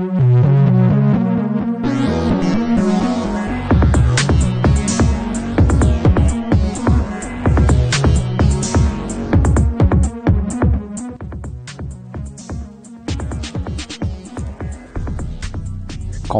[0.00, 0.06] こ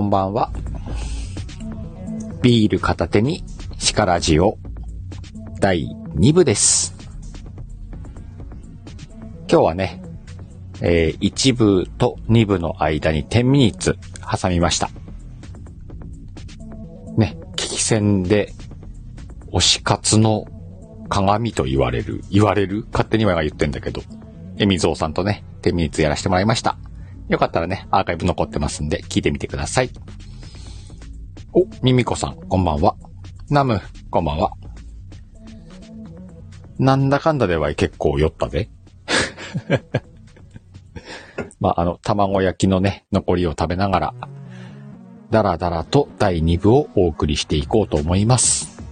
[0.01, 0.51] んばんは。
[2.41, 3.45] ビール片手に
[3.77, 4.57] シカラジオ
[5.61, 6.95] 第2部です。
[9.51, 10.00] 今日はね、
[10.83, 13.99] えー、1部と2部の間に10ミニッツ
[14.41, 14.91] 挟みました。
[17.17, 18.53] ね、危機戦で
[19.53, 20.47] 推し活の
[21.09, 22.87] 鏡と言われる、言われる？
[22.93, 24.03] 勝手には言ってんだけど、
[24.59, 26.79] エミゾーさんとね、10ミニッツやらせてもらいました。
[27.29, 29.91] よかったらね、アーカイブ残ってますんで、聞いてみてください。
[31.53, 32.97] お、ミミコさん、こんばんは。
[33.51, 34.53] ナム、こんばんは。
[36.79, 38.71] なんだかんだでは結構酔ったで。
[41.61, 44.15] まあ、あの、卵焼きのね、残りを食べながら、
[45.31, 48.83] だらだらと第2部をお送りしていこうと思います。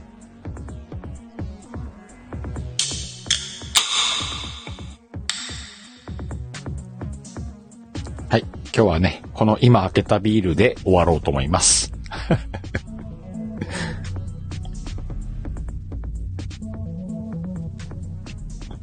[8.28, 8.44] はい。
[8.74, 11.92] 今日はね、この今開けたビールで終わろうと思います。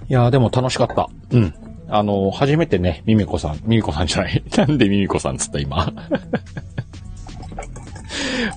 [0.07, 1.09] いやーでも楽しかった。
[1.31, 1.64] うん。
[1.97, 4.43] あの初めてね、ミミコさん、ミミコさんじゃない。
[4.57, 5.93] なんでミミコさんつった今。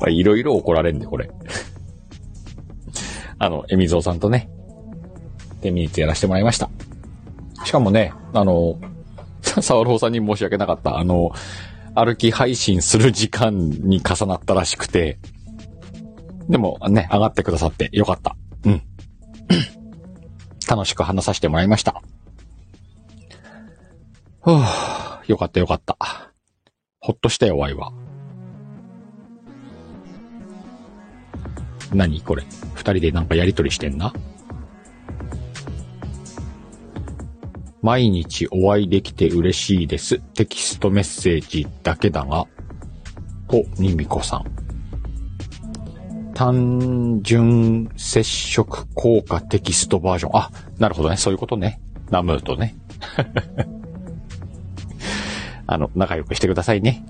[0.09, 1.31] いろいろ怒られんで、これ。
[3.39, 4.51] あの、エミゾーさんとね、
[5.61, 6.69] テミニッツやらせてもらいました。
[7.65, 8.81] しかもね、あの、
[9.41, 10.99] サワローさんに申し訳なかった。
[10.99, 11.31] あの、
[11.95, 15.21] 歩き配信する時間に重なったらしくて、
[16.49, 18.35] でもね、上がってくださってよかった。
[18.65, 18.83] うん。
[20.69, 22.03] 楽しく話させてもらいました。
[24.49, 25.99] ふぅ、よかったよかった。
[27.01, 27.93] ほっとしたよ、ワイは。
[31.93, 32.45] 何これ？
[32.75, 34.15] 二人でなんかやりとりしてんな？
[37.83, 40.19] 毎日お会いできて嬉しいです。
[40.19, 42.47] テキストメッセージだけだが、
[43.49, 44.45] と、ニミコさん。
[46.33, 50.31] 単純接触効果テキストバージョン。
[50.39, 51.19] あ、なるほどね。
[51.19, 51.83] そういうことね。
[52.09, 52.75] ナムーとね。
[55.69, 57.05] あの、仲良くしてくださいね。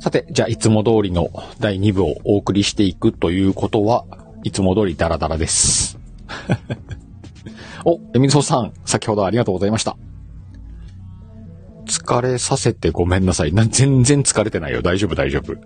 [0.00, 1.28] さて、じゃあ、いつも通りの
[1.60, 4.04] 第2部をお送りしていくということは、
[4.44, 5.98] いつも通りダラダラです。
[7.84, 9.96] お、エミゾさん、先ほどありがとうございました。
[11.86, 13.52] 疲れさせてごめんなさい。
[13.52, 14.82] な全然疲れてないよ。
[14.82, 15.54] 大丈夫、大丈夫。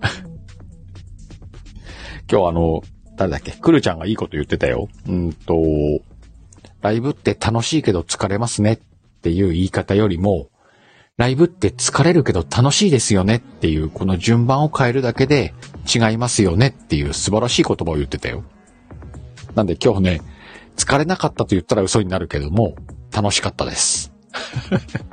[2.30, 2.82] 今日あの、
[3.16, 3.52] 誰だっけ？
[3.52, 4.88] クルちゃんがいいこと言ってたよ。
[5.06, 5.54] うんと、
[6.80, 8.78] ライブって楽しいけど疲れますねっ
[9.26, 10.50] っていう言い方よりも、
[11.16, 15.52] ライブって疲れるけど楽しいですよねっていう、この順番を変えるだけで
[15.92, 18.44] 違いますよねっていう素晴らしい言葉を言ってたよ。
[19.56, 20.20] なんで今日ね、
[20.76, 22.76] 疲れなかったと言ったら嘘になるけども、
[23.12, 24.12] 楽しかったです。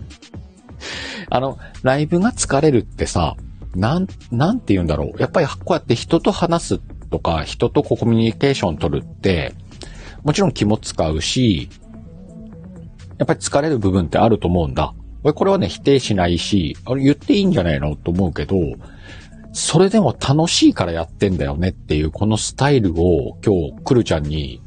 [1.31, 3.35] あの、ライブが疲れるってさ、
[3.75, 5.19] なん、なんて言うんだろう。
[5.19, 6.77] やっぱりこうやって人と話す
[7.09, 9.55] とか、人とコミュニケーション取るって、
[10.23, 11.69] もちろん気も使うし、
[13.17, 14.93] やっぱり疲れる部分ってあると思うんだ。
[15.23, 17.95] 俺これはね、否定しないし、あれ言っていいんじゃないの？
[17.95, 18.55] と思うけど、
[19.53, 24.61] それでも楽しいからやってんだよねっていう、このスタイルを今日、くるちゃんに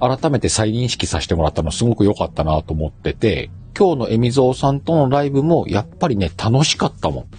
[0.00, 7.30] 改めて再認識させてもらったのすごく良かったなと思ってて、今日のエミゾーさんとのライブもやっぱりね、楽しかったもん。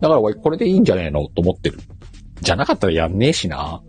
[0.00, 1.26] だから俺これでいいんじゃねえの？
[1.28, 1.78] と思ってる。
[2.40, 3.82] じゃなかったらやんねえしな。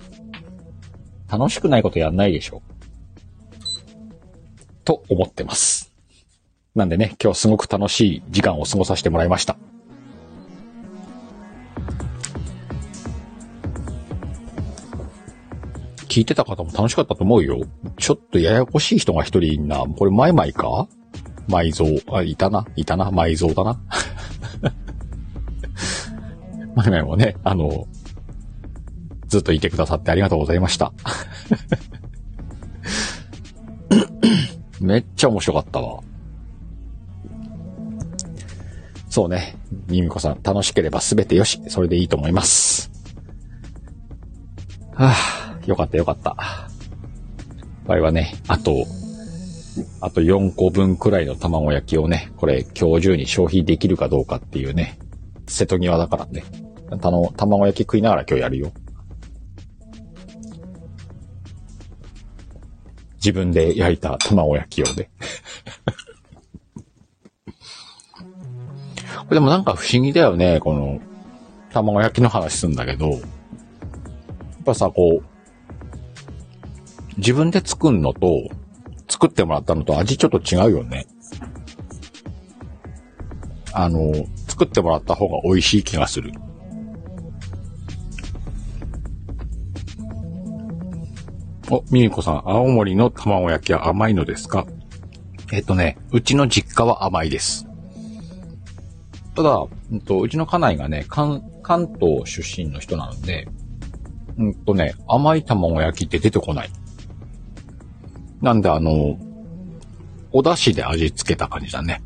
[1.29, 2.61] 楽しくないことやんないでしょ。
[4.91, 5.93] と思ってます。
[6.75, 9.57] なんでね、今日すごく楽しい時間を過ごさせてもらいました。
[16.09, 17.61] 聞いてた方も楽しかったと思うよ。
[17.97, 19.77] ちょっとややこしい人が一人いんな。
[19.79, 20.89] これ、マイマイか？
[21.47, 22.17] 埋蔵。
[22.17, 22.65] あ、いたな。
[22.75, 23.09] いたな。
[23.11, 23.79] 埋蔵だな。
[26.75, 27.87] マイマイもね、あの、
[29.27, 30.91] ずっといてくださってありがとうございました。
[34.81, 36.01] めっちゃ面白かったわ。
[39.09, 39.55] そうね。
[39.87, 41.61] ミミコさん、楽しければ全てよし。
[41.67, 42.89] それでいいと思います。
[44.95, 46.35] はぁ、よかったよかった。
[47.85, 48.87] 場合はね、あと、
[50.01, 54.97] あと4個分くらいの卵焼きをね、これ今日中に消費できるかどうかっていうね、
[55.47, 56.43] 瀬戸際だからね。
[56.99, 58.71] たの、卵焼き食いながら今日やるよ。
[63.23, 65.11] 自分で焼いた卵焼きをね。
[69.19, 70.99] こ れでもなんか不思議だよね、この、
[71.71, 73.19] 卵焼きの話すんだけど、やっ
[74.65, 75.23] ぱさ、こう、
[77.17, 78.49] 自分で作るのと、
[79.07, 81.05] 作ってもらったのと味ちょっと違うよね。
[83.73, 84.13] あの、
[84.47, 86.31] 作ってもらった方が美味しい気がする。
[91.73, 94.67] お、みみこさん、青森の卵焼きは甘いのですか？
[95.53, 97.65] えっとね、うちの実家は甘いです。
[99.35, 103.47] ただ、うんと、うちの家内がね、関、関東出身の人なので、
[104.37, 106.69] うんとね、甘い卵焼きって出てこない。
[108.41, 109.17] なんであの、
[110.33, 112.01] お出汁で味付けた感じだね。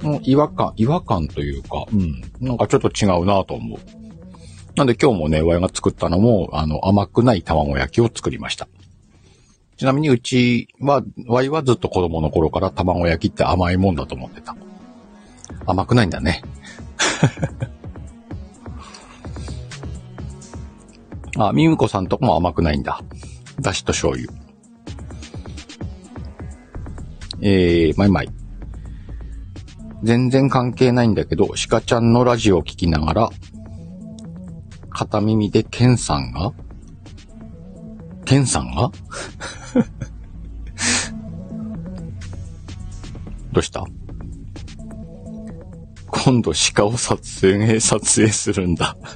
[0.00, 3.78] もう違和感、違和感というか、うん、なんかちょっと違うなと思う。
[4.76, 8.66] なんで今日もね、ワイが作ったのも、あの、甘くない卵焼きを作りました。
[9.76, 14.56] ちなみにうちは、ワイはずっと子供の頃から卵焼きって甘いもんだと思ってた。
[15.66, 16.42] 甘くないんだね。
[21.36, 23.02] あ、みむこさんとこも甘くないんだ。
[23.60, 24.32] だしと醤油。
[27.42, 28.30] えー、まいまい。
[30.02, 33.30] 全然関係ないんだけど、鹿ちゃんのラジオを聞きながら、
[34.92, 36.52] 片耳でケンさんが？
[38.24, 38.90] ケンさんが？
[43.52, 43.84] どうした？
[46.06, 48.96] 今度鹿を撮影、撮影するんだ。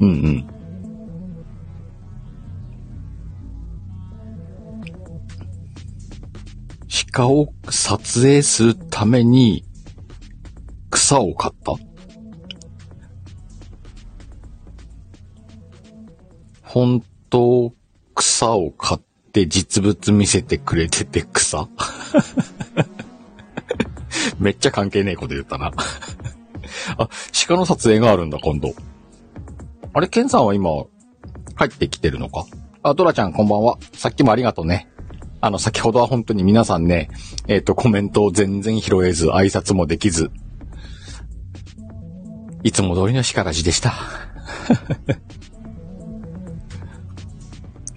[0.00, 0.46] うんうん。
[7.12, 9.64] 鹿を撮影するために
[10.90, 11.72] 草を買った。
[16.72, 17.74] 本当
[18.14, 19.00] 草を買っ
[19.32, 21.66] て実物見せてくれてて草？
[24.38, 25.72] めっちゃ関係ねえこと言ったな
[26.96, 27.08] あ、
[27.48, 28.72] 鹿の撮影があるんだ、今度。
[29.94, 30.70] あれ、ケンさんは今、
[31.56, 32.46] 入ってきてるのか？
[32.84, 33.76] あ、ドラちゃんこんばんは。
[33.92, 34.88] さっきもありがとうね。
[35.40, 37.10] あの、先ほどは本当に皆さんね、
[37.48, 40.30] えっ、ー、と、コメントを全然拾えず、挨拶もできず、
[42.62, 43.92] いつも通りの叱らじでした。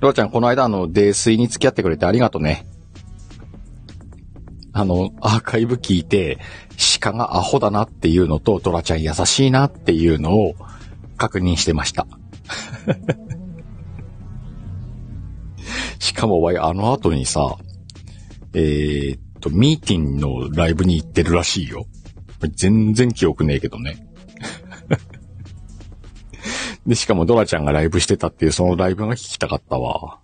[0.03, 2.67] ロラちゃん、この間あの、泥酔に付き合ってくれてありがとうね。
[4.73, 6.39] あの、アーカイブ聞いて、
[6.99, 10.55] 鹿がアホだなっていうのと、ドラちゃん優しいなっていうのを
[11.15, 12.05] 確認してました。
[15.99, 17.55] しかも、わい、あの後にさ、
[18.53, 21.85] えー、っと、ミーティンのライブに行ってるらしいよ。
[22.55, 24.05] 全然記憶ねえけどね。
[26.85, 30.19] で、しかもドラちゃんがライブしてたっていうそのライブが聞きたかったわ。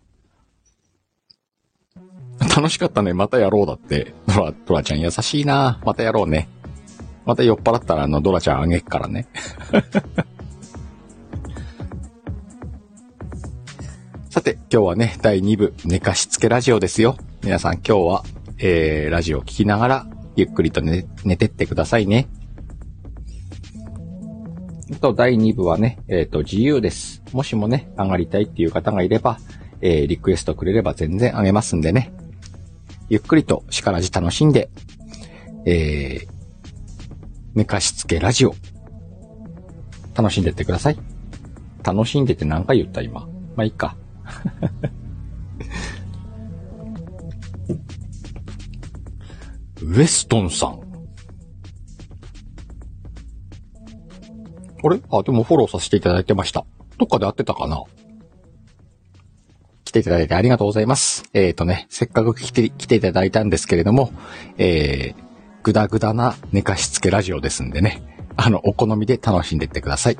[2.55, 3.13] 楽しかったね。
[3.13, 4.13] またやろうだって。
[4.27, 5.79] ドラ、ドラちゃん優しいな。
[5.85, 6.49] またやろうね。
[7.25, 9.27] また酔っ払ったらあのドラちゃんあげっからね。
[14.29, 17.17] さて、今日はね、第2部、寝かしつけラジオですよ。
[17.43, 18.23] 皆さん今日は、
[18.57, 22.27] えー、ラジオを聴きながら、ゆっくりと寝、寝てってくださいね。
[24.97, 27.21] と、第2部はね、えっ、ー、と、自由です。
[27.31, 29.37] もしもね、上がりたいっていう方がいれば、
[29.81, 32.11] えー、リクエストくれれば全然あげますんでね。
[33.09, 34.69] ゆっくりと力じ楽しんで、
[35.65, 36.27] えー、
[37.55, 38.53] 寝かしつけラジオ、
[40.15, 40.99] 楽しんでってください。
[41.83, 43.21] 楽しんでって何回言った今？
[43.55, 43.95] まあ、いいか。
[49.81, 50.88] ウエストンさん。
[54.83, 55.01] あれ？
[55.11, 56.65] あ、でもフォローさせていただいてました。
[56.97, 57.83] どっかで会ってたかな？
[59.85, 61.23] 来ていただいてありがとうございます。
[61.33, 64.11] えっ、ー、とね、せっかく来て、来ていただいたんですけれども、
[64.57, 65.23] えー、
[65.63, 68.01] ぐだぐだな寝かしつけラジオですんでね、
[68.37, 70.17] あの、お好みで楽しんでいってください。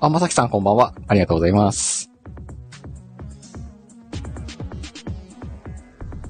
[0.00, 0.94] あ、まさきさんこんばんは。
[1.08, 2.10] ありがとうございます。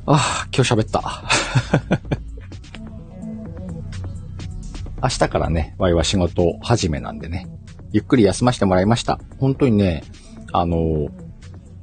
[0.07, 1.23] ああ、今日喋った。
[5.03, 7.47] 明日からね、ワイは仕事始めなんでね、
[7.93, 9.19] ゆっくり休ませてもらいました。
[9.39, 10.05] 本当にね、
[10.53, 11.09] あの、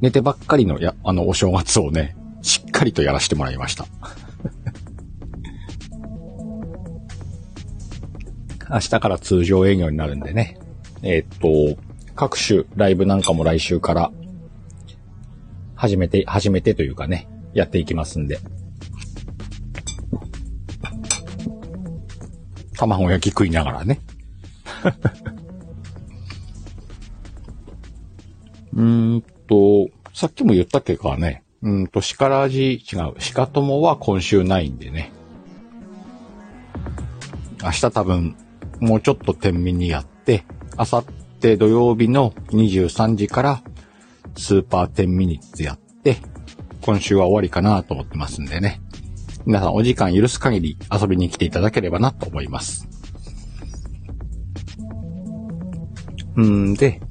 [0.01, 3.87] 寝てばっかりのや、あの、お正月をね、しっかりとやらせてもらいました。
[8.69, 10.59] 明日から通常営業になるんでね。
[11.01, 11.81] えー、っと、
[12.15, 14.11] 各種ライブなんかも来週から
[15.75, 18.39] 始めて、始めてというかね、やっていきますんで。
[22.77, 23.99] 卵焼き食いながらね。
[28.73, 31.43] うーんと、さっきも言ったっけかね。
[31.63, 35.11] うんと、鹿ラジ、違う、鹿友は今週ないんでね。
[37.63, 38.35] 明日多分、
[38.79, 41.05] もうちょっと天秤にやって、あさっ
[41.39, 43.63] て土曜日の23時から
[44.37, 46.17] スーパー10ミニッツやって、
[46.81, 48.79] 今週は終わりかなと思ってますんでね。
[49.47, 52.85] 皆さんお時間許す限り遊びに来ていただければなと思います。
[56.35, 57.01] うんで、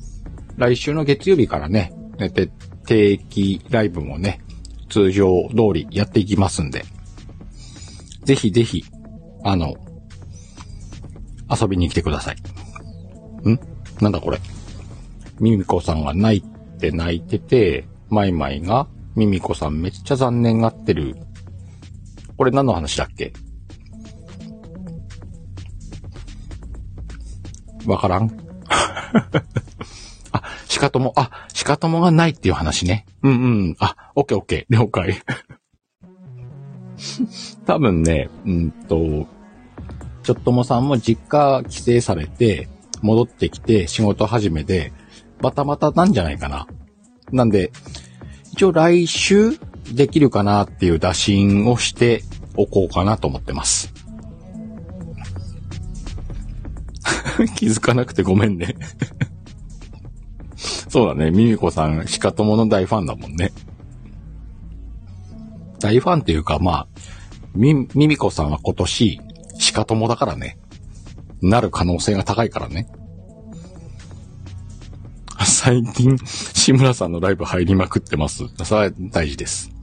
[0.58, 1.94] 来週の月曜日からね、
[2.84, 4.42] 定期ライブもね、
[4.90, 6.84] 通常通りやっていきますんで、
[8.24, 8.84] ぜひぜひ、
[9.42, 9.74] あの、
[11.50, 12.36] 遊びに来てください。
[13.48, 13.58] ん？
[14.02, 14.38] なんだこれ？
[15.40, 16.42] ミミコさんが泣い
[16.78, 21.16] て泣いてて、マイマイが、ミミコさんめっちゃ残念がってる。
[22.36, 23.32] これ何の話だっけ？
[27.86, 28.30] わからん
[30.32, 33.06] あ、しかとも、あ、しかともがないっていう話ね。
[33.22, 33.34] うんう
[33.70, 33.76] ん。
[33.78, 34.76] あ、オッケーオッケー。
[34.76, 35.22] 了解。
[37.64, 39.26] 多分ね、うんと、
[40.24, 42.68] ちょっともさんも実家帰省されて、
[43.02, 44.92] 戻ってきて仕事始めで、
[45.40, 46.66] バタバタなんじゃないかな。
[47.30, 47.70] なんで、
[48.52, 49.52] 一応来週
[49.92, 52.22] できるかなっていう打診をして
[52.56, 53.92] おこうかなと思ってます。
[57.56, 58.76] 気づかなくてごめんね
[60.88, 61.30] そうだね。
[61.30, 63.52] ミミコさん、シカトモの大ファンだもんね。
[65.78, 66.88] 大ファンっていうか、まあ、
[67.54, 69.20] ミ、ミミコさんは今年、
[69.58, 70.58] シカトモだからね。
[71.42, 72.88] なる可能性が高いからね。
[75.44, 78.44] 最近、志村さんのライブ入りまくってます。
[78.64, 79.75] それは大事です。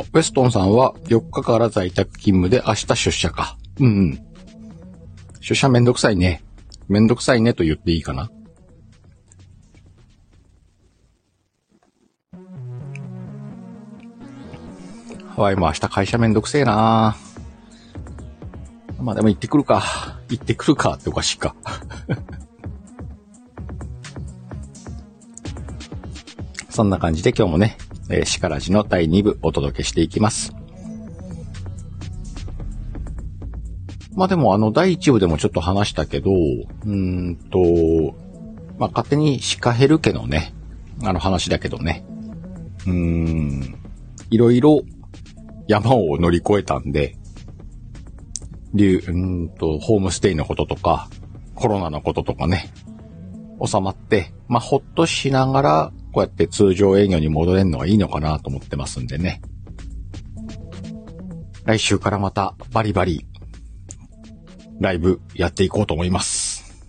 [0.00, 3.56] ウェストンさんは4日から在宅勤務で明日出社か。
[3.78, 4.18] うんうん。
[5.40, 6.42] 出社めんどくさいね。
[6.88, 8.30] めんどくさいねと言っていいかな。
[15.34, 17.16] ハワイも明日会社めんどくせえな
[19.00, 19.82] まあでも行ってくるか。
[20.28, 21.54] 行ってくるかっておかしいか。
[26.70, 27.76] そんな感じで今日もね、
[28.10, 30.54] えー、シカラジの第2部お届けしていきます。
[34.14, 38.14] まあでもあの第1部でもちょっと話したけど、うんと、
[38.78, 40.54] まあ勝手にシカヘル家のね、
[41.02, 42.04] あの話だけどね、
[42.86, 43.78] うーん、
[44.30, 44.82] いろいろ
[45.66, 47.16] 山を乗り越えたんで、
[48.74, 51.08] 流、うんと、ホームステイのこととか、
[51.54, 52.72] コロナのこととかね、
[53.64, 59.42] 収まって、まあ、ほっとしながら、こうやって通常営業に戻れるのがいいのかなと思ってますんでね。
[61.64, 63.26] 来週からまたバリバリ、
[64.78, 66.84] ライブやっていこうと思います。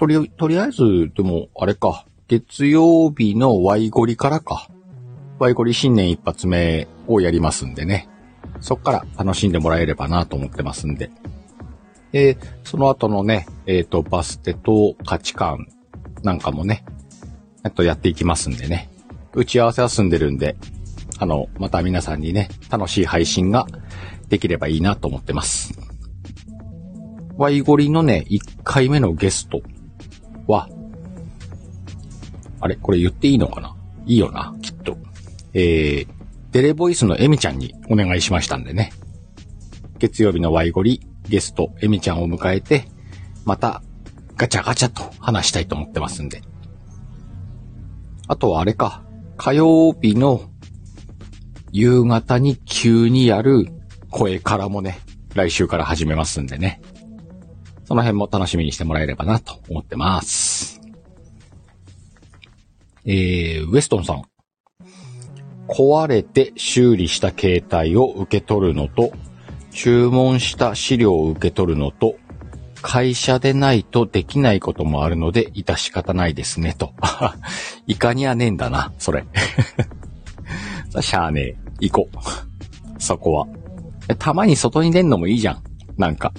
[0.00, 4.68] とり、とりあえず、でも、あれか、月曜日のワイゴリからか。
[5.38, 8.08] ワイゴリ新年一発目をやりますんでね。
[8.60, 11.10] そっから楽しんでもらえればなと思ってますんで。
[12.12, 15.68] えその後のね、えっ、ー、と、バステと価値観
[16.24, 16.84] なんかもね、
[17.64, 18.90] えっと、やっていきますんでね。
[19.32, 20.56] 打ち合わせは済んでるんで、
[21.18, 23.66] あの、また皆さんにね、楽しい配信が
[24.28, 25.78] できればいいなと思ってます。
[27.36, 29.62] ワイゴリのね、1回目のゲスト
[30.46, 30.68] は、
[32.60, 33.76] あれこれ言っていいのかな？
[34.06, 34.96] いいよな、きっと。
[35.52, 36.08] えー、
[36.52, 38.92] テレボイスのエミちゃんにお願いしましたんでね。
[39.98, 42.84] 月曜日のワイゴリゲストエミちゃんを迎えて、
[43.44, 43.82] また
[44.36, 46.42] ガチャガチャと話したいと思ってますんで。
[48.26, 49.02] あとはあれか、
[49.36, 50.42] 火曜日の
[51.72, 53.68] 夕方に急にやる
[54.10, 55.00] 声からもね、
[55.34, 56.80] 来週から始めますんでね。
[57.84, 60.80] その辺も楽しみにしてもらえればなと思ってます。
[63.04, 64.22] えー、ウエストンさん。
[65.68, 69.12] 壊れて修理した携帯を受け取るのと、
[69.70, 72.16] 注文した資料を受け取るのと、
[72.86, 76.92] 会社でないとできないこともあるので、致し方ないですね、と。
[77.88, 79.24] いかにはねえんだな、それ。
[81.00, 81.56] しゃあねえ。
[81.80, 83.02] 行こう。
[83.02, 83.46] そこは。
[84.18, 85.62] たまに外に出んのもいいじゃん。
[85.96, 86.34] なんか。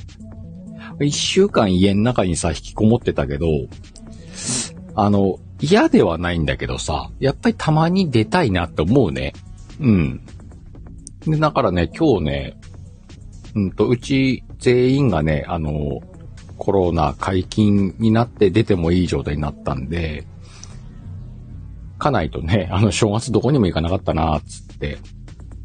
[1.02, 3.48] 一週間家の中にさ、引きこもってたけど、
[4.94, 9.34] あの、嫌ではないんだけどさ、やっぱりたまに出たいなって思うね。
[9.80, 10.22] うん。
[11.26, 12.58] で、だからね、今日ね、
[13.56, 16.02] うんと、うち全員がね、あの、
[16.58, 20.26] コロナ解禁になって出てもいい状態になったんで、
[21.98, 24.98] かないとね、 あの、正月どこにも行かなかったな、つって、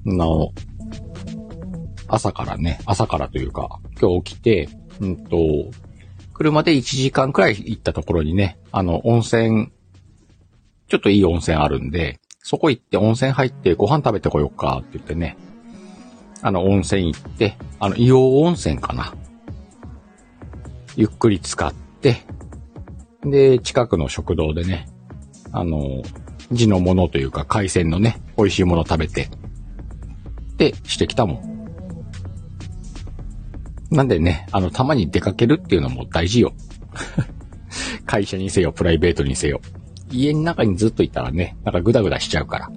[0.06, 0.52] の、
[2.08, 4.68] 朝からね、朝からというか、今日起きて、
[5.00, 5.38] うんと、
[6.32, 9.70] 車で1時間くらい行ったところにね、あの、温泉
[10.90, 15.36] ちょっといい温泉あるんで、そこ行って温泉入ってご飯食べてこようかって言ってね、
[16.42, 18.12] あの温泉行って、あの硫黄
[18.44, 19.14] 温泉かな。
[21.00, 22.18] ゆっくり使って、
[23.22, 24.86] で、近くの食堂でね、
[25.50, 26.02] あの、
[26.52, 29.30] 地のものというか海鮮のね、美味しいもの食べて、
[30.58, 31.40] で、してきたも
[33.90, 33.96] ん。
[33.96, 36.52] なんでね、あの、たまに出かけるっていうのも大事よ。
[38.04, 39.62] 会社にせよ、プライベートにせよ。
[40.10, 42.70] 家の中にずっといたらね、なんかグダグダしちゃうから。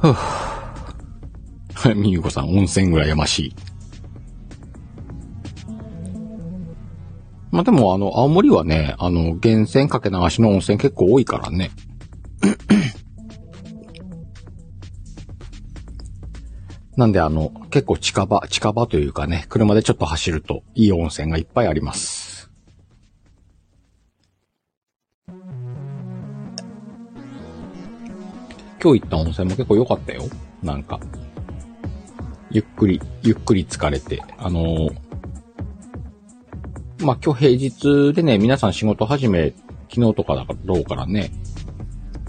[0.00, 0.51] ふぅ。
[1.96, 3.54] みゆこさん、温泉羨ましい。
[7.50, 11.72] まあ、でも、あの、青森はね、あの、源泉かけ流しの温泉結構多いからね。
[16.96, 22.50] なんであの、結構近場、近場というかね、車でちょっと走るといい温泉がいっぱいあります。
[28.82, 30.24] 今日行った温泉も結構良かったよ。
[30.62, 31.00] なんか。
[32.52, 34.94] ゆっくり、ゆっくり疲れて、あのー、
[37.00, 39.54] まあ、今日平日でね、皆さん仕事始め、
[39.90, 41.32] 昨日とかだろうからね、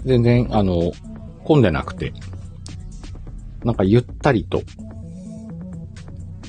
[0.06, 0.92] 全然、あの、
[1.44, 2.14] 混んでなくて、
[3.64, 4.62] なんかゆったりと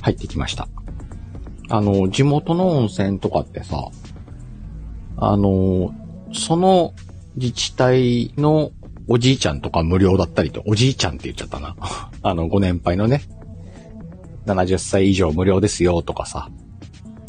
[0.01, 0.70] 入ってきました。
[1.70, 3.89] あの、地元の温泉とかってさ、
[5.17, 5.94] あの、
[6.34, 6.94] その
[7.36, 8.72] 自治体の
[9.08, 11.75] おじいちゃんとか無料だったりと、おじいちゃんって言っちゃったな。
[12.24, 13.22] あの、ご年配のね、
[14.45, 16.49] 70歳以上無料ですよとかさ。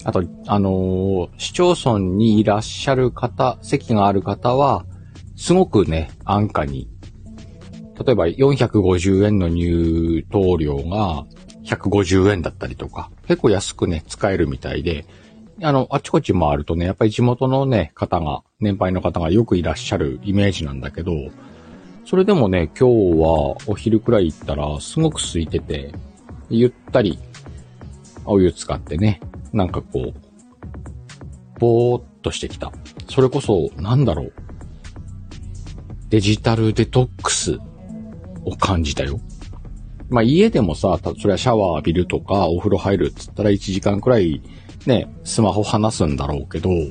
[0.05, 4.85] あと、あのー、市町村にいらっしゃる方、席がある方は、
[5.37, 6.89] すごくね、安価に
[8.05, 10.27] 例えば450円の入湯
[10.59, 11.25] 料が
[11.65, 15.07] 150円だったりとか、結構安くね、使えるみたいで、
[15.63, 21.13] あの、あちこち回るとね、やっぱり地元のね、方が、年配の方がよくいらっしゃるイメージなんだけど、
[22.05, 25.93] それでもね、今日はお昼くらい行ったら、すごく空いてて、
[26.49, 27.19] ゆったり、
[28.25, 29.21] お湯使ってね、
[29.53, 30.15] なんかこう、
[31.59, 32.73] ぼーっとしてきた。
[33.09, 34.33] それこそ、なんだろう。
[36.09, 37.59] デジタルデトックス
[38.45, 39.21] を感じたよ。
[40.09, 44.41] まあ家でもさ、それはシャワー浴びるとかお風呂入るっつったら1時間くらい
[44.87, 46.89] ね、スマホ離すんだろうけど、やっ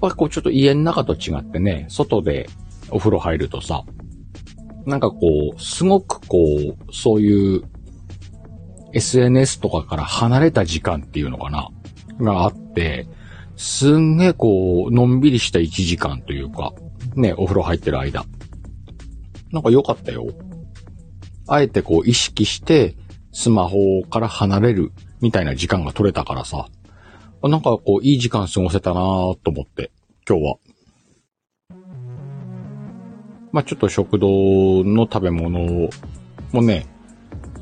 [0.00, 2.48] ぱこうちょっと家の中と違ってね、外で
[2.90, 3.84] お風呂入るとさ、
[4.86, 5.18] なんかこ
[5.56, 7.62] う、すごくこう、そういう
[8.92, 11.68] SNS とかから離れた時間っていうのかな？
[12.20, 13.06] があって、
[13.56, 16.72] すんげえこう、のんびりした1時間というか、
[17.14, 18.24] ね、お風呂入ってる間。
[19.50, 20.26] なんか良かったよ。
[21.48, 22.96] あえてこう意識して
[23.32, 26.68] スマホから離れるみたいな時間が取れたからさ、
[27.42, 29.90] なんかこういい時間過ごせたなと思って、
[30.28, 30.56] 今日は。
[33.50, 34.28] まあちょっと食堂
[34.84, 35.90] の食べ物
[36.52, 36.86] もね、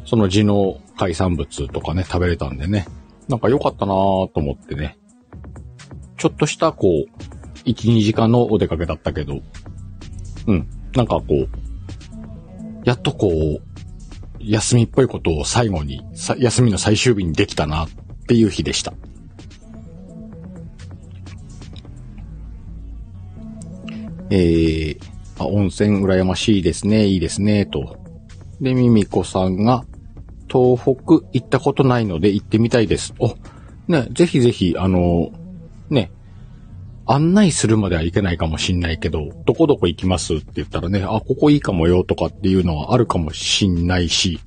[0.05, 2.86] その地の海産物とかね、食べれたんでね、
[3.26, 3.94] なんか良かったなぁ
[4.32, 4.98] と思ってね、
[6.18, 9.40] ちょっとしたこう、1、2時間のお出かけだったけど、
[10.46, 11.48] うん、なんかこう、
[12.84, 13.62] やっとこう、
[14.40, 16.02] 休みっぽいことを最後に、
[16.36, 17.88] 休みの最終日にできたなっ
[18.26, 18.92] ていう日でした。
[24.28, 24.98] えー、
[25.38, 27.96] あ、温泉羨ましいですね、いいですね、と。
[28.60, 29.86] で、ミミコさんが、
[30.50, 30.92] 東北
[31.32, 33.14] 行ったことないので行ってみたいです。
[33.18, 33.36] お、
[33.88, 35.30] ね、ぜひぜひ、あの、
[35.90, 36.10] ね、
[37.06, 40.36] 案内するまではいけないかもしんないけど、どこどこ行きます？
[40.36, 44.40] って言ったらね、あ、ここいいかもよとかっていうのはあるかもしんないし、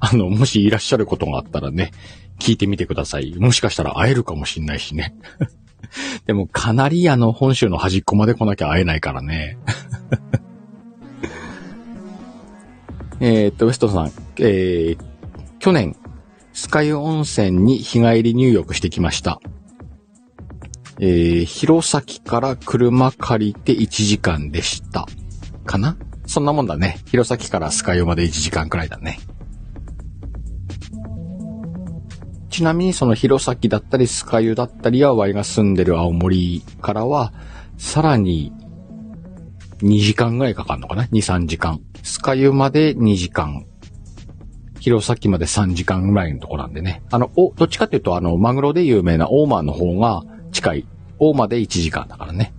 [0.00, 1.90] あの、もしいらっしゃることがあったらね、
[2.38, 3.34] 聞いてみてください。
[3.36, 5.14] もしかしたら会えるかもしんないしね。
[6.26, 9.58] でも、カナリアの本州の端っこまで来なきゃ会えないからね。
[13.20, 14.98] えっと、ウエストさん、えー、
[15.68, 15.96] 去年、
[16.54, 19.38] スカイ温泉に日帰り入浴してきました。
[20.98, 25.04] えー、弘前から車借りて1時間でした。
[25.66, 25.98] かな？
[26.26, 27.00] そんなもんだね。
[27.04, 29.20] 弘前からスカイオまで1時間くらいだね。
[32.48, 37.34] ちなみにその弘前だったりスカユだったりは、ワイが住んでる青森からは、
[37.76, 38.54] さらに
[39.82, 41.82] 2時間ぐらいかかるのかな ?2、3時間。
[42.02, 43.66] スカユまで2時間。
[44.80, 47.02] 弘前まで3時間ぐらいのとこなんでね。
[47.10, 50.86] あの、お、どっちかっていうと、あの、マグロで有名なオーマーの方が、近い。
[51.18, 52.52] 大まで1時間だからね。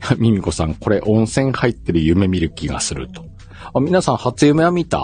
[0.18, 3.24] ミミコさん、これ温泉入ってる夢見る気がすると。
[3.74, 5.00] あ、皆さん初夢は見た？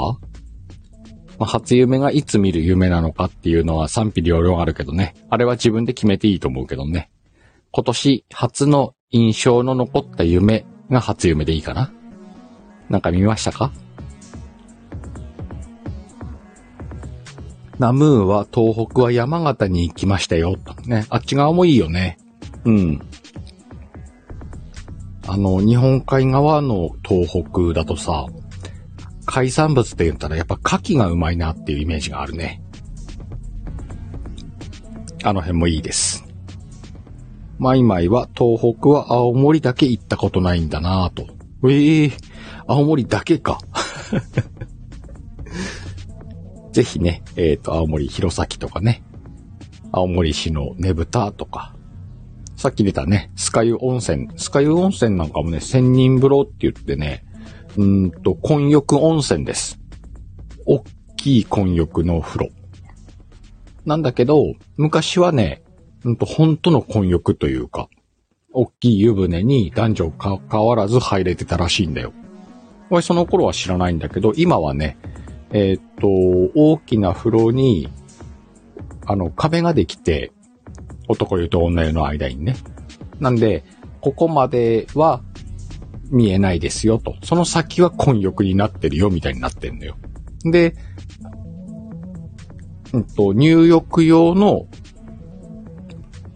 [1.39, 5.15] ま、初夢がいつ見る夢なのかっていうのは賛否両論あるけどね。
[5.31, 7.11] あれは自分で決めていいと思うけどね。
[7.71, 11.93] 今年初の印象の残った夢が初夢でいいかな。
[12.91, 13.73] なんか見ましたか？
[17.79, 20.57] ナムーは東北は山形に行きましたよ。
[20.85, 21.07] ね。
[21.11, 22.19] あっち側もいいよね。
[22.65, 23.01] うん。
[25.27, 28.27] あの、日本海側の東北だとさ、
[29.27, 32.63] 海産物って言ったらやっぱ牡蠣がうまいなっていうイメージがあるね。
[35.23, 36.25] あの辺もいいです。
[37.59, 41.27] マイマイは東北は青森だけ行ったことないんだなぁと。
[41.69, 42.13] ええー、
[42.67, 43.59] 青森だけか。
[46.79, 49.03] ぜひね、えっ、ー、と、青森弘前とかね、
[49.91, 51.75] 青森市のねぶたとか、
[52.55, 54.29] さっき出たね、スカユ温泉。
[54.37, 57.25] スカユ温泉なんかもね、千人風呂って言ってね、
[57.77, 59.81] うんと、混浴温泉です。
[60.67, 60.83] おっ
[61.17, 62.51] きい混浴の風呂。
[63.85, 65.65] なんだけど、昔はね、
[66.05, 67.89] うんと、本当の混浴というか、
[68.53, 72.13] おっきい湯船に男女か変わらず入れてたらしいんだよ。
[72.89, 74.97] 俺その頃は知らないんだけど、今はね、
[75.51, 76.09] えー、っと、
[76.55, 77.89] 大きな風呂に、
[79.07, 80.33] あの、壁ができて、
[81.09, 82.57] 男湯と女湯の間にね。
[83.21, 83.65] なんで、
[84.01, 85.23] ここまでは
[86.11, 87.17] 見えないですよと。
[87.23, 89.97] その先は混浴になってるよみたいになってんのよ。
[90.45, 90.75] で、
[92.93, 94.67] うんと、入浴用の、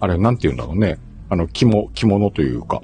[0.01, 0.99] あれ、なんて言うんだろうね。
[1.29, 2.81] あの、着物、着物というか、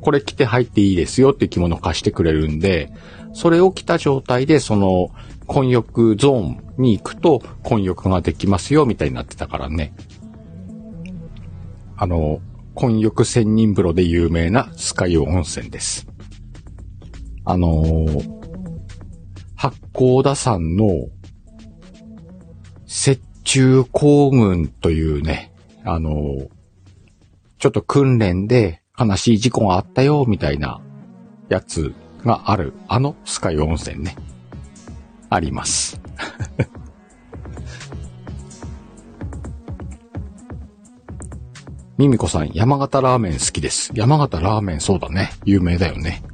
[0.00, 2.92] これ着て入っていいですよって着物貸してくれるんで、
[3.34, 5.10] それを着た状態で、その、
[5.46, 9.92] 混浴ゾーンに行くと、混浴ができますよ、みたいになってたからね。
[11.96, 12.40] あの、
[12.74, 16.06] 混浴仙人風呂で有名なスカイ温泉です。
[17.44, 18.30] あのー、
[19.54, 21.08] 八甲田山の
[22.86, 25.52] 雪中行軍というね、
[25.84, 26.48] あのー、
[27.58, 30.80] ちょっと訓練で悲しい事故があったよ、みたいな
[31.48, 31.94] やつ
[32.24, 34.16] がある、あのスカイ温泉ね。
[35.30, 36.00] あります。
[41.96, 43.92] ミミコさん、山形ラーメン好きです。
[43.94, 45.30] 山形ラーメンそうだね。
[45.44, 46.24] 有名だよね。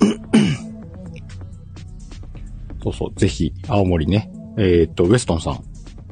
[2.82, 4.32] そうそう、ぜひ、青森ね。
[4.56, 5.62] えー、っと、ウエストンさん。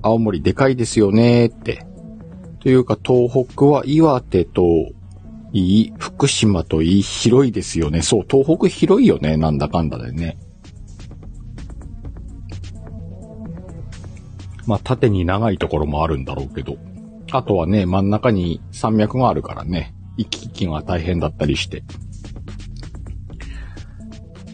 [0.03, 1.85] 青森でかいですよねって。
[2.61, 4.63] というか、東北は岩手と
[5.53, 8.03] いい、福島といい、広いですよね。
[8.03, 9.37] そう、東北広いよね。
[9.37, 10.39] なんだかんだでね。
[14.67, 16.77] まあ、縦に長いところもあるんだろうけど。
[17.33, 21.85] あとはね、真ん中に山脈があるからね、行き来が大変だったりして。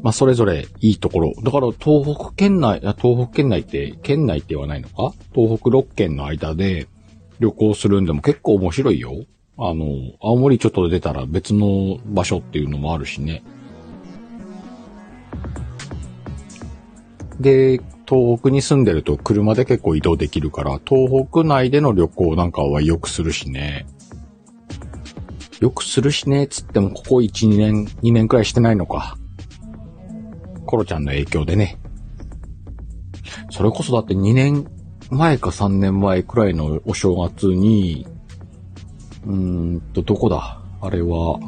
[0.03, 1.33] まあ、それぞれいいところ。
[1.43, 5.15] だから、東北県内、東北県内って、県内って言わないのか？
[5.35, 6.89] 東北6県の間で
[7.39, 9.13] 旅行するんでも結構面白いよ。
[9.65, 9.87] あの、
[10.21, 13.45] 青森ちょっと出たら別の場所っていうのもあるしね。
[17.39, 23.87] で、東北に住んでると車で結構移動できるから、東北内での旅行なんかはよくするしね。
[25.61, 29.17] よくするしね、つってもここ1、2年、2年くらいしてないのか。
[30.67, 31.79] コロちゃんの影響でね。
[33.51, 34.67] それこそだって2年
[35.11, 38.07] 前か3年前くらいのお正月に、
[39.25, 40.61] うーんと、どこだ？
[40.81, 41.39] あれは、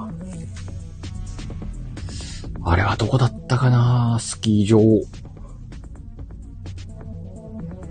[2.63, 4.19] あれはどこだったかな？
[4.21, 4.79] スキー場。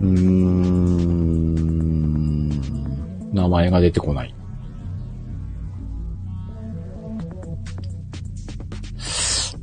[0.00, 2.48] ーん、
[3.32, 4.34] 名前が出てこない。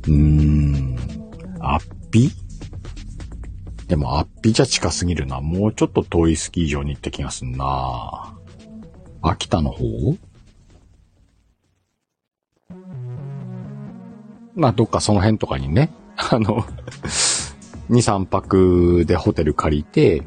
[0.04, 0.96] うーん。
[1.60, 2.30] アッピ？
[3.86, 5.40] でもアッピじゃ近すぎるな。
[5.40, 8.34] もうちょっと遠いスキー場に行った気がすんな。
[9.22, 10.16] 秋田の方？
[14.54, 16.62] まあ、どっかその辺とかにね、 あの
[17.88, 20.22] 2、3泊でホテル借りて、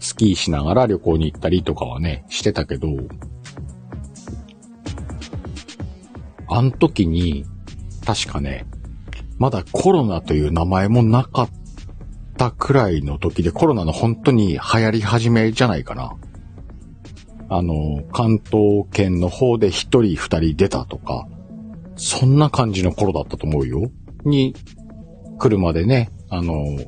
[0.00, 2.88] スキーしながら旅行に行ったりとかはね、してたけど、
[6.48, 7.44] あん時に、
[8.04, 8.66] 確かね、
[9.38, 11.50] まだコロナという名前もなかっ
[12.36, 16.14] たくらいの時でコロナの本当に流行り始めじゃないかな。
[17.48, 21.26] あの、関東圏の方で一人二人出たとか、
[21.96, 23.90] そんな感じの頃だったと思うよ。
[24.24, 24.54] に、
[25.38, 26.78] 車でね、あの、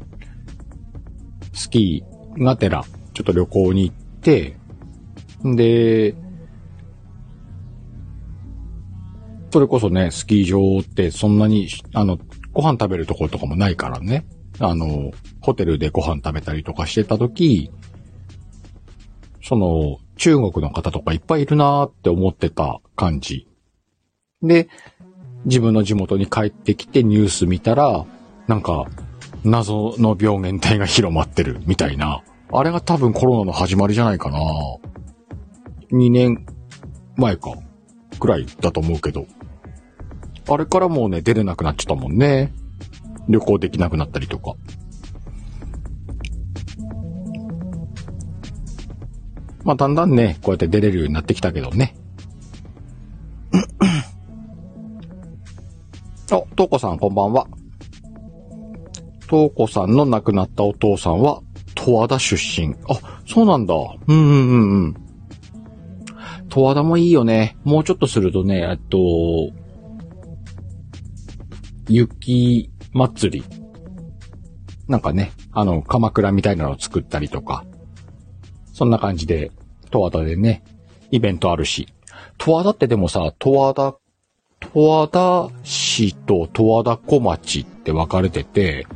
[1.53, 4.57] スキーがてら、ちょっと旅行に行って、
[5.47, 6.15] んで、
[9.51, 12.19] それこそね、スキー場ってそんなに、あの、
[12.53, 14.27] ご飯食べるところとかもないからね。
[14.59, 17.71] あの、ホテルでご飯食べたりとかしてた時、
[19.43, 23.49] その、中国の方とかいっぱいいるなーって思ってた感じ。
[24.43, 24.69] で、
[25.45, 28.05] 自分の地元に帰ってきてニュース見たら、
[28.47, 28.87] なんか、
[29.45, 32.23] 謎の病原体が広まってるみたいな。
[32.53, 34.41] あれが多分コロナの始まりじゃないかな。
[35.93, 36.45] 2年
[37.17, 37.55] 前か。
[38.19, 39.27] くらいだと思うけど。
[40.49, 42.53] あれからもうね、出れなくなっちゃったもんね。
[43.29, 44.55] 旅行できなくなったりとか。
[49.69, 51.95] まあ、だんだんね、こうやって出れるようになってきたけどね。
[56.31, 57.47] あ、とうこさんこんばんは。
[59.27, 61.43] とうこさんの亡くなったお父さんは、
[61.75, 62.77] 十和田出身。
[62.89, 63.75] あ、そうなんだ。
[63.75, 64.95] うんうんうんうん。
[66.49, 67.59] 十和田もいいよね。
[67.65, 68.99] もうちょっとするとね、えっと、
[71.91, 73.45] 雪祭り。
[74.89, 77.67] なんかね、あの、鎌倉みたいなのを作ったりとか。
[78.73, 79.51] そんな感じで、
[79.91, 80.63] 十和田でね、
[81.11, 81.89] イベントあるし。
[82.39, 83.97] 十和田ってでもさ、十和田、
[84.61, 88.87] 十和田市と十和田小町って分かれてて、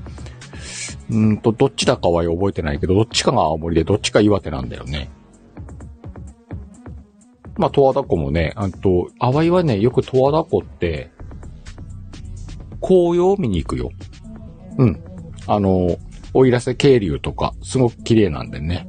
[1.11, 5.11] うんと、どっちだかは覚えてないけど、どっちかが青森でどっちか岩手なんだよね。
[7.57, 11.11] まあ、十和田湖もね、あと、淡いはね、よく十和田湖って、
[12.81, 13.91] 紅葉を見に行くよ。
[14.79, 15.03] うん。
[15.47, 15.97] あの、
[16.35, 18.89] おいらせ渓流とか、すごく綺麗なんでね。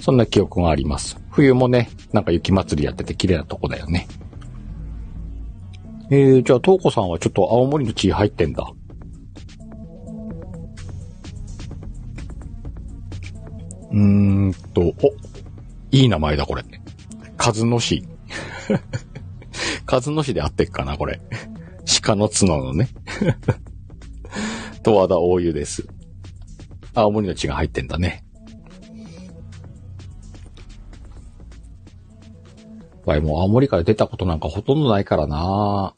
[0.00, 1.18] そんな記憶があります。
[1.30, 4.06] 冬もね、なんか雪祭りやってて綺麗なとこだよね。
[6.10, 8.66] えー、じゃあ、トーコさんはちょっと青森の地入ってんだ。
[13.90, 14.94] うーんと、お、
[15.90, 16.64] いい名前だ、これ。
[17.36, 18.04] カズノシ。
[19.84, 21.20] カズノシで合ってっかな、これ。
[22.02, 22.88] 鹿の角のね。
[24.84, 25.86] 十和田大湯です。
[26.94, 28.24] 青森の血が入ってんだね。
[33.08, 35.94] わい、もう青森から出たことなんかほとんどないからな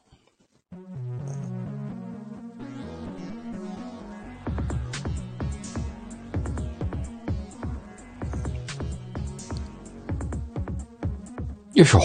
[11.75, 12.01] よいしょ。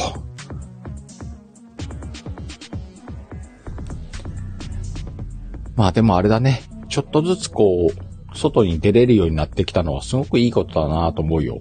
[5.76, 6.62] まあでもあれだね。
[6.88, 11.60] ちょっとずつこう、外に出れるようになってきたのはすごくいいことだなと思うよ。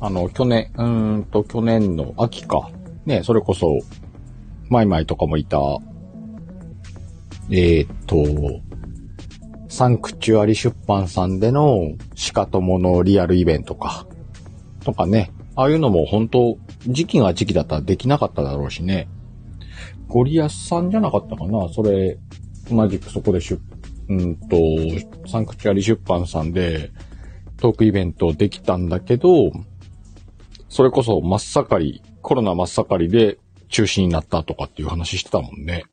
[0.00, 2.70] あの、去年、うーんと、去年の秋か。
[3.06, 3.78] ね、それこそ、
[4.68, 5.58] マイマイとかもいた、
[7.50, 8.60] えー、っと、
[9.68, 11.92] サンクチュアリ出版さんでの
[12.32, 14.06] 鹿友のリアルイベントか。
[14.84, 15.30] とかね。
[15.54, 19.08] ああいうのも本当時期が時期だったらできなかっただろうしね。
[20.08, 22.18] ゴリアスさんじゃなかったかなそれ、
[22.70, 23.58] 同じくそこで出、
[24.08, 24.56] うんと、
[25.26, 26.90] サンクチュアリ出版さんで
[27.56, 29.50] トークイベントできたんだけど、
[30.68, 35.84] それこそ真っ盛り、コロナ真っ盛りで中止になったとかっていう話してたもんね。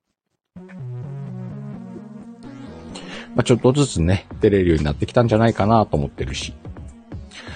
[3.35, 6.53] まあ、ちょっとずつね、出れるようになってきたんじゃないかなと思ってるし。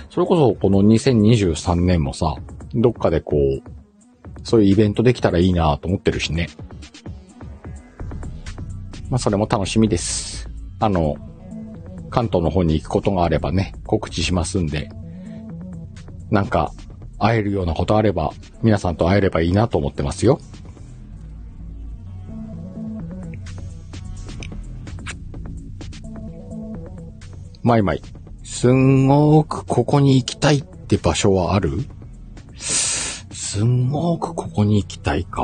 [0.09, 2.35] それこそこの2023年もさ、
[2.73, 3.61] どっかでこう、
[4.43, 6.47] そういうイベントできたらいいなと思ってるしね。
[9.09, 10.49] まあ、それも楽しみです。
[10.79, 11.15] あの、
[12.09, 14.89] 関東の方に行くことがあればね、告知しますんで、
[16.31, 16.71] なんか、
[17.19, 20.39] 会えるようなことあれば、皆さんと会えればいいなと思ってますよ。
[27.63, 28.01] マイマイ。
[28.43, 31.71] すんごくここに行きたいって場所はある？
[32.57, 35.43] すんごくここに行きたいか。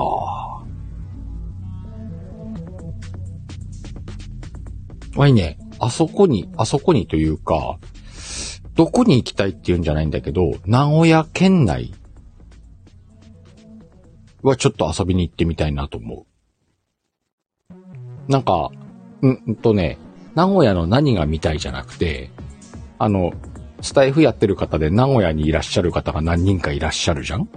[5.16, 7.78] わいね、あそこに、あそこにというか、
[8.76, 11.94] どこに行きたいって言うんじゃないんだけど、名古屋県内
[14.42, 16.26] はちょっと遊びに行ってみたいなと思
[17.70, 17.74] う。
[18.28, 18.72] なんか、
[19.26, 19.98] んとね、
[20.36, 22.32] 名古屋の何が見たいじゃなくて、
[22.98, 23.34] あの、
[23.82, 27.50] スタイフやってる方で名古屋にいらっしゃる方が何人かいらっしゃるじゃん？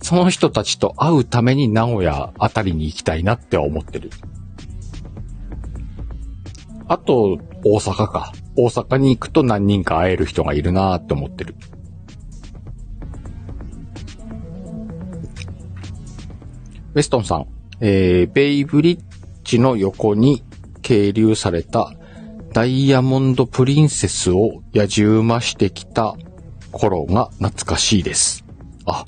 [0.00, 4.10] その人たちと会うために名古屋あたりに行きたいなって思ってる。
[6.86, 8.32] あと、大阪か。
[8.60, 11.54] 大阪に行くと何人か会える人がいるなって思ってる。
[16.94, 17.46] ウェストンさん、
[17.80, 19.00] えー、ベイブリッ
[19.44, 20.42] ジの横に
[20.82, 21.92] 係留された
[22.52, 26.16] ダイヤモンドプリンセスを野じ馬してきた
[26.72, 28.44] 頃が懐かしいです。
[28.86, 29.04] あ、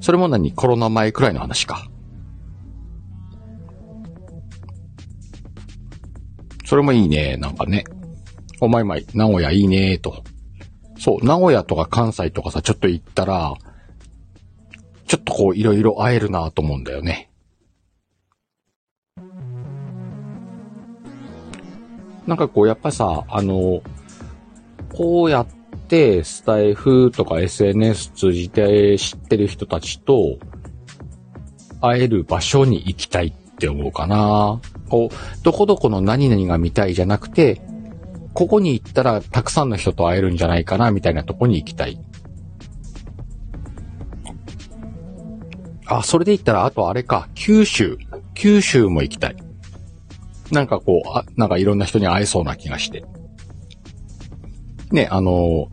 [0.00, 0.52] それも何？
[0.52, 1.86] コロナ前くらいの話か。
[6.64, 7.84] それもいいね、なんかね。
[8.60, 10.24] おまいまい、名古屋いいねーと。
[10.98, 13.54] そう、名古屋とか関西とかさ、ちょっと行ったら、
[15.06, 17.30] ちょっとこう、いろいろ会えるなと思うんだよね。
[22.26, 23.80] なんかこう、やっぱさ、あの、
[24.92, 25.46] こうやっ
[25.88, 30.38] てスタイフとか SNS 通じて知ってる人たちと
[31.80, 34.60] 会える場所に行きたいって思うかな。
[34.90, 37.62] こう、どこどこの何々が見たいじゃなくて、
[38.38, 41.98] ここに行ったらたくさんの人と会えるんじゃないかな、みたいなとこに行きたい。
[45.86, 47.98] あ、それで言ったら、あとあれか、九州。
[48.34, 49.36] 九州も行きたい。
[50.52, 53.04] なんかこう、あ、なんかいろんな人に会えそうな気がして。
[54.92, 55.66] ね、あの、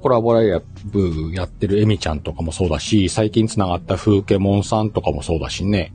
[0.00, 5.94] コラボライブやってるエミちゃんとかもそうだし、最近繋がった風景モンさんとかもそうだしね。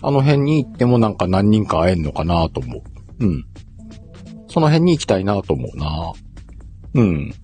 [0.00, 2.82] あの辺に行ってもなんか何人か会えんのかなと思う。
[3.18, 3.46] うん。
[4.48, 6.12] その辺に行きたいなと思うな。
[6.94, 7.34] うん。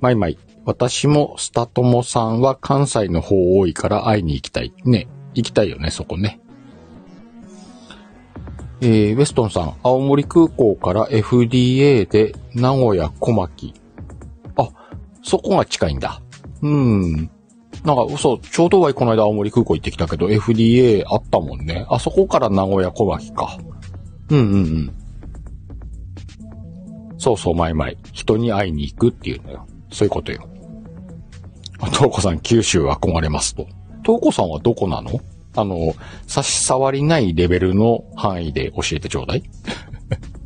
[0.00, 0.38] まいまい。
[0.64, 4.72] 私もスタトモさんは関西の方多いから会いに行きたい。
[4.84, 5.08] ね。
[5.34, 6.40] 行きたいよね、そこね。
[8.80, 13.74] えー、ウェストンさん、青森空港から FDA で名古屋小牧。
[14.56, 14.68] あ、
[15.22, 16.22] そこが近いんだ。
[16.62, 17.30] うん。
[17.84, 21.86] なんか、嘘、ちょうどはこの間青森空港行ってきたけど、FDA あったもんね。
[21.88, 23.58] あそこから名古屋小牧か。
[24.30, 24.94] うんうんうん。
[27.18, 27.92] そうそう、前々。
[28.12, 29.66] 人に会いに行くっていうのよ。
[29.90, 30.48] そういうことよ。
[31.78, 33.66] トーコさん、九州憧れますと。
[34.04, 35.20] トーコさんはどこなの？
[35.56, 35.94] あの、
[36.26, 39.42] 差し障りないレベルの範囲で教えてちょうだい。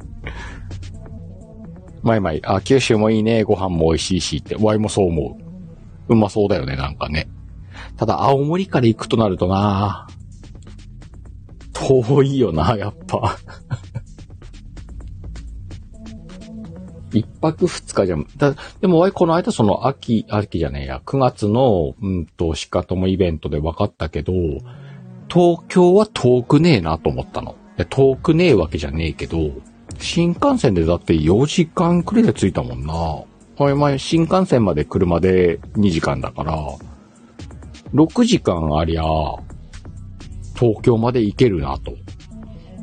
[2.03, 5.39] 前々、あ、九州もいいね、ご飯も美味しいしって、ワイもそう思
[6.09, 6.15] う。
[6.17, 7.29] まそうだよね、なんかね。
[7.97, 10.07] ただ、青森から行くとなるとな
[11.73, 13.37] 遠いよな、やっぱ。
[17.13, 18.27] 一泊二日じゃん。
[18.37, 24.33] だ、でも、この間その秋、秋じゃねえや、9月の、うんと、しかともイベントで分かったけど、
[25.29, 27.57] 東京は遠くねえなと思ったの。
[27.89, 29.51] 遠くねえわけじゃねえけど、
[29.99, 33.25] 新幹線でだって4時間くらいで着いたもんな。
[33.57, 36.59] これ前新幹線まで車で2時間だから、
[37.95, 39.03] 6時間ありゃ、
[40.55, 41.95] 東京まで行けるなと。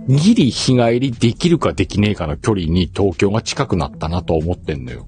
[0.07, 5.05] ギリ日帰りできるかできねえかの距離に東京が近くなったなと思ってんのよ。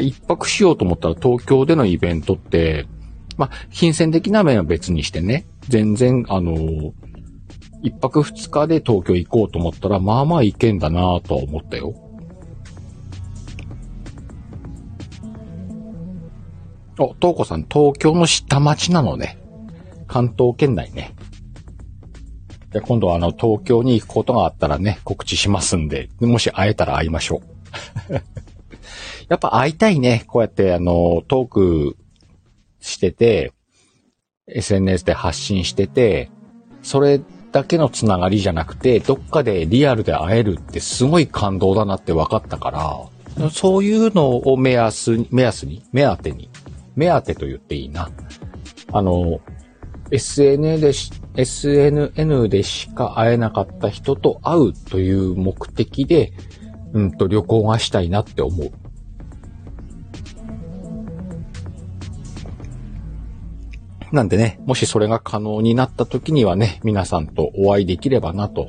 [0.00, 2.86] 一泊しようと思ったら東京でのイベントって、
[3.36, 6.92] ま、金銭的な面は別にしてね、全然、あの、
[7.82, 11.94] 一泊二日で東京行こうと思ったら、まあまあ行けんだなとは思ったよ。
[16.98, 19.38] お、東子さん、東京の下町なのね。
[20.06, 21.14] 関東圏内ね。
[22.72, 27.42] で、今度はあの、東京に行くことがあったらね、告知しますんで、もし会えたら会いましょ
[28.08, 28.12] う。
[29.28, 30.24] やっぱ会いたいね。
[30.26, 31.96] こうやってあの、トーク
[32.80, 33.52] してて、
[34.46, 36.30] SNS で発信してて、
[36.82, 37.20] それ
[37.52, 46.50] だけのつながりじゃなくて、どっかでリアルで会えるってすごい感動だなって分かったから、そういうのを目安、目安に、目当てに
[46.96, 48.10] 目当てと言っていいな。
[48.92, 49.40] あの、
[50.10, 56.32] SN でし、SNN でしか会えなかった人と会うという目的で、
[56.92, 58.72] うんと旅行がしたいなって思う。
[64.12, 68.68] なんでね、もしそれが可能になった時にはね、皆さんとお会いできればなと。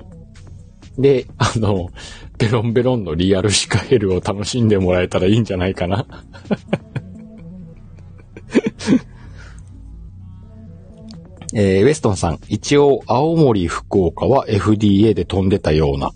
[0.97, 1.89] で、あの、
[2.39, 6.07] ベロンベロンのリアルシカヘルを楽しんでもらえたらいいんじゃないかな。
[11.57, 16.11] えー、ウェストンさん、一応、青森、福岡は FDA で飛んでたような。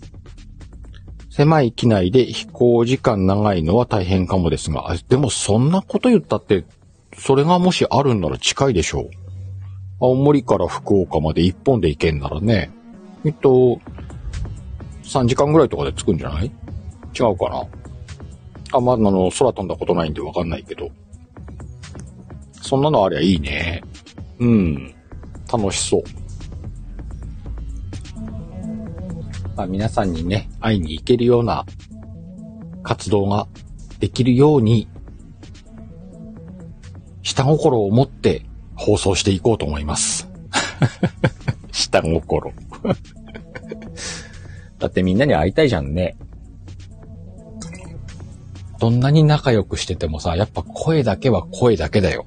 [1.30, 6.66] 狭い機内で飛行時間長いのは大変かもですが、でもそんなこと言ったって、
[7.16, 9.10] それがもしあるんなら近いでしょう。
[9.98, 12.70] 青森から福岡まで一本で行けんならね、
[13.24, 13.80] えっと、
[15.04, 16.52] 3時間ぐらいとかで着くんじゃない？
[17.18, 17.64] 違うかな？
[18.72, 20.90] あ、まあ、あの、空飛んだことないんでわかんないけど。
[22.60, 23.82] そんなのありゃいいね。
[24.38, 24.94] うん。
[25.50, 26.02] 楽しそう。
[29.56, 31.66] まあ、皆さんにね、会いに行けるような
[32.82, 33.46] 活動が
[33.98, 34.88] できるように、
[37.22, 40.28] 下心を持って放送していこうと思います。
[41.72, 42.52] 下心。
[44.78, 46.16] だってみんなに会いたいじゃんね。
[48.78, 52.26] どんなに仲良くしててもさ、やっぱ声だけは声だけだよ。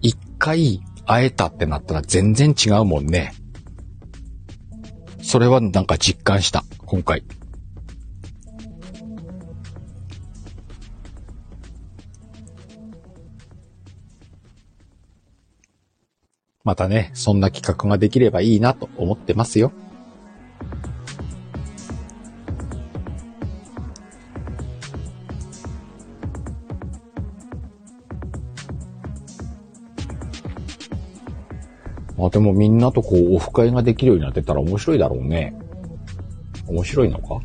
[0.00, 3.32] 一回会えたってなったら全然違うもんね。
[5.22, 7.22] それはなんか実感した、今回。
[16.64, 19.72] またね、そんな企画ができればいいなと思ってますよ。
[32.26, 35.54] あでもみんなとこうオフ会ができるようになってたら面白いだろうね。
[36.66, 37.40] 面白いのか？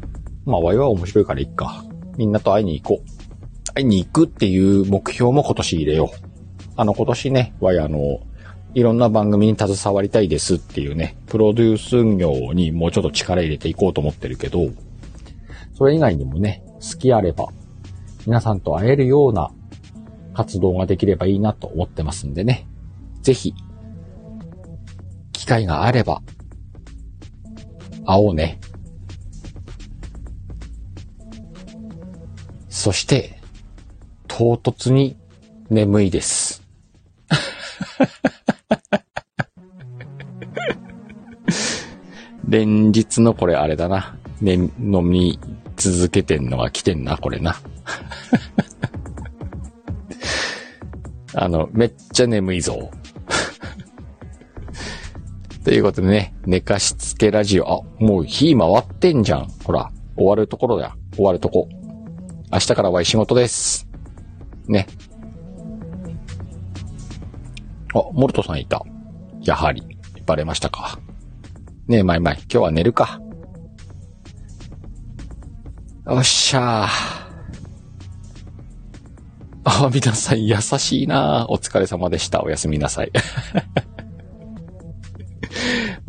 [0.45, 1.85] まあワイは面白いからいっか。
[2.17, 3.73] みんなと会いに行こう。
[3.73, 6.17] 会いに行くっていう目標も今年入れよう。
[6.75, 8.19] あの今年ね、ワイあの、
[8.73, 14.69] いろんな番組に携わりたいですっていうね、プロデュース業にもうちょっと力入れていこうと思ってるけど、
[15.73, 17.47] それ以外にもね、好きあれば、
[18.25, 19.51] 皆さんと会えるような
[20.33, 22.67] 活動ができればいいなと思ってますんでね、
[23.21, 23.53] ぜひ、
[25.51, 26.21] 会があれば、
[28.05, 28.57] 会おうね。
[32.69, 33.37] そして、
[34.29, 35.17] 唐突に
[35.69, 36.63] 眠いです。
[42.47, 44.15] 連日のこれあれだな。
[44.39, 45.37] ね、飲み
[45.75, 47.59] 続けてんのが来てんな、これな。
[51.35, 52.89] あの、めっちゃ眠いぞ。
[55.63, 57.71] ということでね、寝かしつけラジオ。
[57.71, 59.47] あ、もう火回ってんじゃん。
[59.63, 60.97] ほら、終わるところだ。
[61.13, 61.69] 終わるとこ。
[62.51, 63.87] 明日からは仕事です。
[64.67, 64.87] ね。
[67.93, 68.81] あ、モルトさんいた。
[69.41, 69.83] やはり、
[70.25, 70.99] バレましたか。
[71.87, 73.21] ねえ、まいまい、今日は寝るか。
[76.07, 77.21] よっしゃー。
[79.63, 82.41] あ、皆さん優しいなお疲れ様でした。
[82.41, 83.11] おやすみなさい。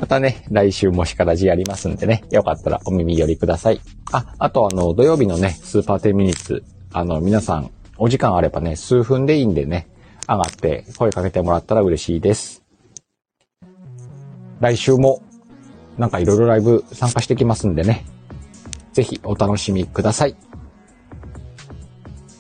[0.03, 3.81] またね、来週もしからじやりますんでね、よかったらお耳寄りください。
[4.11, 9.87] あ、あとあの、土曜日のね、スーパーテミニッツ、あの、皆さん、お時間あればね、数分でいいんでね、
[10.29, 12.65] 上がって声かけてもらったら嬉しいです。
[14.59, 15.23] 来週も
[15.97, 18.05] なんかいろいろライブ参加してきますんでね。
[18.95, 20.35] ぜひお楽しみください。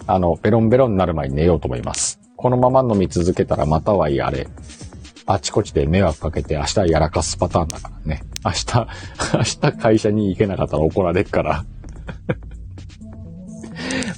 [0.08, 2.18] あの、ベロンベロンになる前に寝ようと思います。
[2.36, 4.48] このまま飲み続けたらまたはいあれ、
[5.26, 8.22] あちこちで迷惑かけて明日やらかすパターンだからね。
[8.44, 8.88] 明日、
[9.34, 11.64] 明日会社に行けなかったら怒られっから。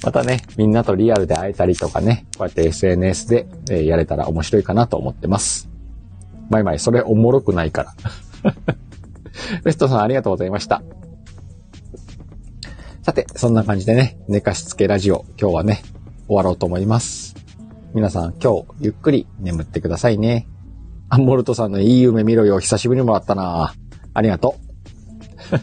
[0.03, 5.69] またね、みんなとリアルで会えたりとかね、こうやって SNS で、えやれたら面白いかなと思ってます。
[6.49, 7.93] まいまい、それおもろくないから。
[9.63, 10.81] ベストさんありがとうございました。
[13.03, 15.81] さて、そんな感じでね、寝かしつけラジオ、今日はね、
[16.27, 17.35] 終わろうと思います。
[17.93, 20.47] 皆さん今日ゆっくり眠ってくださいね。
[21.15, 22.59] アンモルトさんのいい夢見ろよ。
[22.59, 23.73] 久しぶりにもらったな
[24.13, 25.57] ありがとう。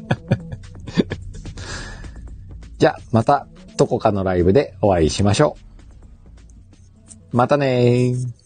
[2.78, 3.46] じゃあ、また
[3.76, 5.58] どこかのライブでお会いしましょ
[7.32, 7.36] う。
[7.36, 8.41] またねー。